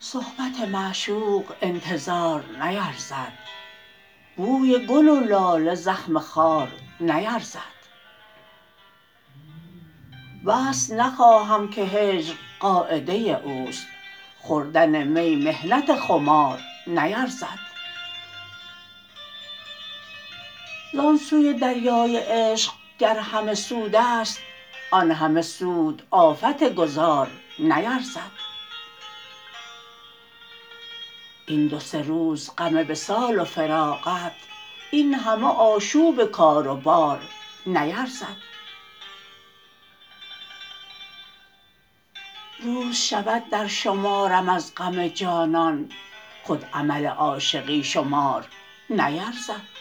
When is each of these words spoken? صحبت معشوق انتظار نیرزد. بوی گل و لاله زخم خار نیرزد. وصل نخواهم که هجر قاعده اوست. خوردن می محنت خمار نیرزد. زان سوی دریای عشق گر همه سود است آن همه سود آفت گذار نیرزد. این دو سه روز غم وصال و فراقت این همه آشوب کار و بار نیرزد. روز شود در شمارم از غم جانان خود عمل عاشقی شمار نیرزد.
صحبت 0.00 0.60
معشوق 0.72 1.52
انتظار 1.60 2.44
نیرزد. 2.62 3.32
بوی 4.36 4.86
گل 4.86 5.08
و 5.08 5.20
لاله 5.20 5.74
زخم 5.74 6.18
خار 6.18 6.72
نیرزد. 7.00 7.76
وصل 10.44 10.96
نخواهم 10.96 11.70
که 11.70 11.82
هجر 11.82 12.34
قاعده 12.60 13.12
اوست. 13.14 13.86
خوردن 14.40 15.02
می 15.02 15.36
محنت 15.36 15.94
خمار 15.94 16.60
نیرزد. 16.86 17.75
زان 20.92 21.18
سوی 21.18 21.54
دریای 21.54 22.16
عشق 22.16 22.72
گر 22.98 23.18
همه 23.18 23.54
سود 23.54 23.96
است 23.96 24.40
آن 24.90 25.10
همه 25.10 25.42
سود 25.42 26.02
آفت 26.10 26.74
گذار 26.74 27.30
نیرزد. 27.58 28.30
این 31.46 31.66
دو 31.66 31.80
سه 31.80 32.02
روز 32.02 32.50
غم 32.58 32.90
وصال 32.90 33.38
و 33.38 33.44
فراقت 33.44 34.32
این 34.90 35.14
همه 35.14 35.46
آشوب 35.46 36.24
کار 36.24 36.68
و 36.68 36.76
بار 36.76 37.20
نیرزد. 37.66 38.36
روز 42.60 42.96
شود 42.96 43.48
در 43.50 43.66
شمارم 43.66 44.48
از 44.48 44.74
غم 44.74 45.08
جانان 45.08 45.90
خود 46.44 46.64
عمل 46.72 47.06
عاشقی 47.06 47.84
شمار 47.84 48.48
نیرزد. 48.90 49.76